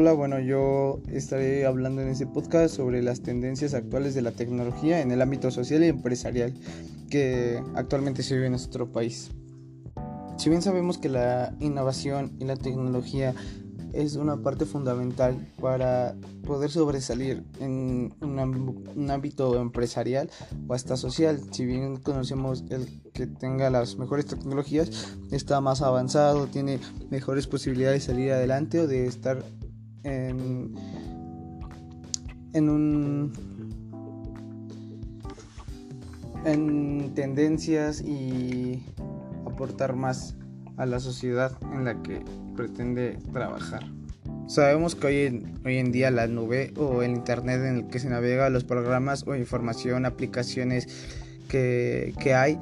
[0.00, 5.02] Hola, bueno, yo estaré hablando en este podcast sobre las tendencias actuales de la tecnología
[5.02, 6.54] en el ámbito social y empresarial
[7.10, 9.30] que actualmente se vive en nuestro país.
[10.38, 13.34] Si bien sabemos que la innovación y la tecnología
[13.92, 16.14] es una parte fundamental para
[16.46, 20.30] poder sobresalir en un, ámbito empresarial
[20.66, 21.42] o hasta social.
[21.50, 26.78] Si bien conocemos el que tenga las mejores tecnologías, está más avanzado, tiene
[27.10, 29.44] mejores posibilidades de salir adelante o de estar
[30.04, 30.74] en,
[32.52, 33.32] en un
[36.44, 38.82] en tendencias y
[39.46, 40.36] aportar más
[40.76, 42.22] a la sociedad en la que
[42.56, 43.82] pretende trabajar.
[44.46, 47.98] Sabemos que hoy en, hoy en día la nube o el internet en el que
[47.98, 50.88] se navega los programas o información, aplicaciones
[51.48, 52.58] que, que hay,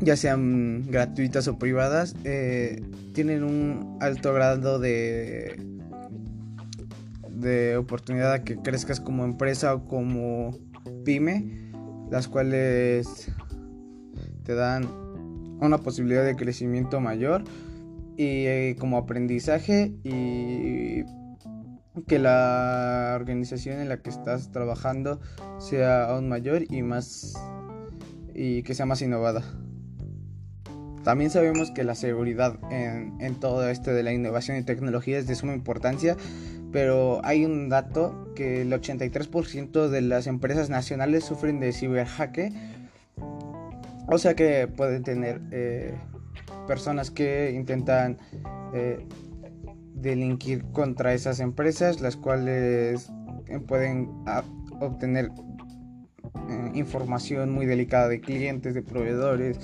[0.00, 5.75] ya sean gratuitas o privadas, eh, tienen un alto grado de,
[7.36, 10.58] de oportunidad a que crezcas como empresa o como
[11.04, 11.70] pyme,
[12.10, 13.30] las cuales
[14.44, 14.88] te dan
[15.60, 17.44] una posibilidad de crecimiento mayor
[18.16, 21.04] y eh, como aprendizaje y
[22.06, 25.20] que la organización en la que estás trabajando
[25.58, 27.34] sea aún mayor y más
[28.34, 29.42] y que sea más innovada.
[31.04, 35.26] También sabemos que la seguridad en, en todo esto de la innovación y tecnología es
[35.26, 36.16] de suma importancia,
[36.76, 42.52] pero hay un dato que el 83% de las empresas nacionales sufren de ciberjaque,
[44.06, 45.94] o sea que pueden tener eh,
[46.68, 48.18] personas que intentan
[48.74, 49.06] eh,
[49.94, 53.10] delinquir contra esas empresas, las cuales
[53.48, 54.44] eh, pueden ah,
[54.78, 55.30] obtener
[56.74, 59.58] información muy delicada de clientes, de proveedores,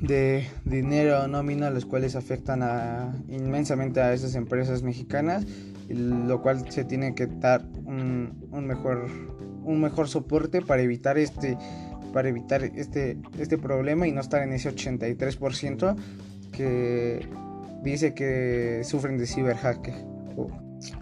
[0.00, 5.46] de dinero nómina, los cuales afectan inmensamente a esas empresas mexicanas,
[5.88, 9.08] lo cual se tiene que dar un, un mejor,
[9.64, 11.56] un mejor soporte para evitar este
[12.16, 15.96] para evitar este, este problema y no estar en ese 83%
[16.50, 17.28] que
[17.82, 19.94] dice que sufren de ciberhacker.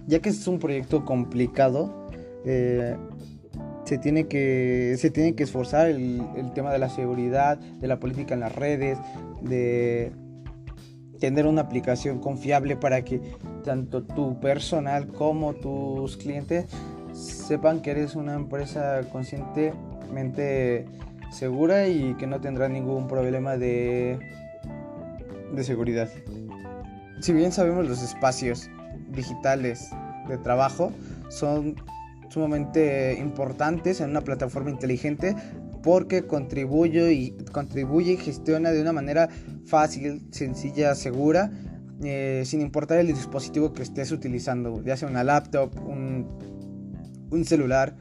[0.08, 2.08] Ya que es un proyecto complicado,
[2.44, 2.96] eh,
[3.84, 8.00] se, tiene que, se tiene que esforzar el, el tema de la seguridad, de la
[8.00, 8.98] política en las redes,
[9.42, 10.12] de
[11.20, 13.20] tener una aplicación confiable para que
[13.64, 16.66] tanto tu personal como tus clientes
[17.12, 20.86] sepan que eres una empresa conscientemente
[21.30, 24.18] segura y que no tendrá ningún problema de,
[25.52, 26.08] de seguridad.
[27.20, 28.68] Si bien sabemos los espacios
[29.10, 29.90] digitales
[30.28, 30.92] de trabajo
[31.28, 31.76] son
[32.34, 35.36] sumamente importantes en una plataforma inteligente
[35.82, 39.28] porque contribuye y, contribuye y gestiona de una manera
[39.66, 41.52] fácil, sencilla, segura,
[42.02, 46.26] eh, sin importar el dispositivo que estés utilizando, ya sea una laptop, un,
[47.30, 47.94] un celular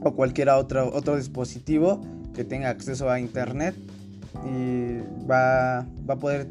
[0.00, 2.00] o cualquier otro, otro dispositivo
[2.34, 3.74] que tenga acceso a internet
[4.46, 4.98] y
[5.28, 6.48] va, va a poder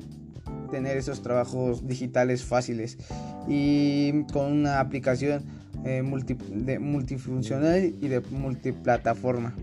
[0.69, 2.97] tener esos trabajos digitales fáciles.
[3.47, 9.55] Y con una aplicación eh, multifuncional y de multiplataforma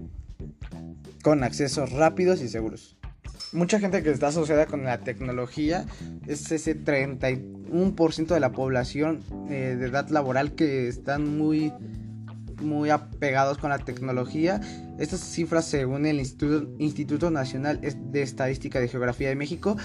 [1.23, 2.97] con accesos rápidos y seguros.
[3.53, 5.87] Mucha gente que está asociada con la tecnología
[6.27, 11.73] es ese 31% de la población eh, de edad laboral que están muy
[12.61, 14.61] muy apegados con la tecnología.
[14.99, 19.77] Estas cifras, según el Instituto, Nacional de Estadística de Geografía de México,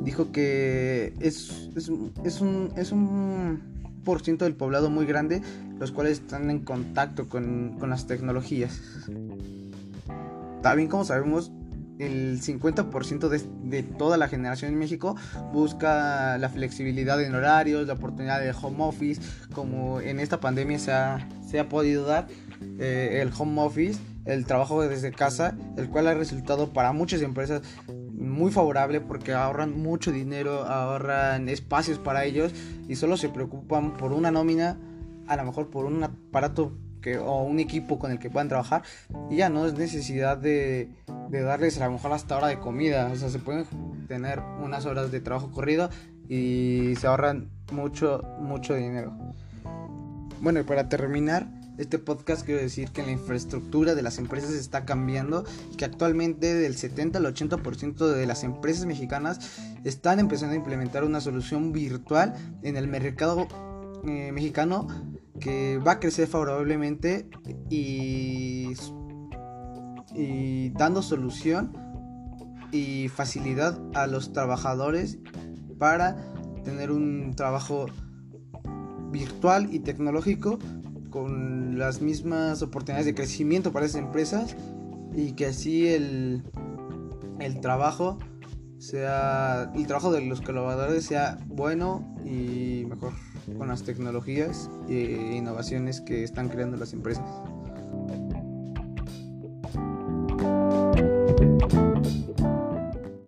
[0.00, 3.75] dijo que es, es, un, es un
[4.06, 5.42] por ciento del poblado muy grande,
[5.80, 8.80] los cuales están en contacto con, con las tecnologías.
[10.62, 11.50] También como sabemos,
[11.98, 15.16] el 50% de, de, toda la generación en México
[15.52, 19.20] busca la flexibilidad en horarios, la oportunidad de home office,
[19.52, 22.28] como en esta pandemia se ha, se ha podido dar
[22.78, 27.62] eh, el home office, el trabajo desde casa, el cual ha resultado para muchas empresas
[28.18, 32.52] muy favorable porque ahorran mucho dinero, ahorran espacios para ellos
[32.88, 34.78] y solo se preocupan por una nómina,
[35.26, 38.82] a lo mejor por un aparato que, o un equipo con el que puedan trabajar
[39.30, 40.90] y ya no es necesidad de,
[41.30, 43.66] de darles a lo mejor hasta hora de comida, o sea, se pueden
[44.08, 45.90] tener unas horas de trabajo corrido
[46.28, 49.12] y se ahorran mucho, mucho dinero.
[50.40, 51.46] Bueno, y para terminar
[51.78, 56.54] este podcast quiero decir que la infraestructura de las empresas está cambiando y que actualmente
[56.54, 62.34] del 70 al 80% de las empresas mexicanas están empezando a implementar una solución virtual
[62.62, 63.46] en el mercado
[64.06, 64.86] eh, mexicano
[65.40, 67.28] que va a crecer favorablemente
[67.68, 68.72] y,
[70.14, 71.76] y dando solución
[72.72, 75.18] y facilidad a los trabajadores
[75.78, 76.16] para
[76.64, 77.86] tener un trabajo
[79.10, 80.58] virtual y tecnológico
[81.10, 84.56] con las mismas oportunidades de crecimiento para esas empresas
[85.14, 86.42] y que así el,
[87.40, 88.18] el trabajo
[88.78, 93.12] sea el trabajo de los colaboradores sea bueno y mejor
[93.56, 97.24] con las tecnologías e innovaciones que están creando las empresas.